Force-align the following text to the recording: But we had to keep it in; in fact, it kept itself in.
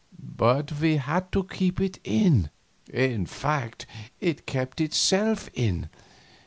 But 0.35 0.71
we 0.79 0.95
had 0.97 1.31
to 1.33 1.43
keep 1.43 1.79
it 1.79 1.99
in; 2.03 2.49
in 2.91 3.27
fact, 3.27 3.85
it 4.19 4.47
kept 4.47 4.81
itself 4.81 5.47
in. 5.53 5.89